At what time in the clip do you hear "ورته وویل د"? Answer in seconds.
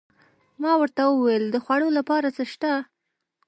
0.81-1.55